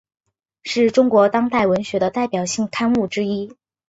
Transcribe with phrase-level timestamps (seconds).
[0.63, 3.55] 是中国当代文学的代表性刊物之一。